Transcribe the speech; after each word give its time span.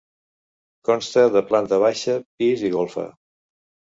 Consta 0.89 1.25
de 1.35 1.43
planta 1.51 1.79
baixa, 1.85 2.17
pis 2.41 2.63
i 2.69 2.71
golfa. 2.79 3.07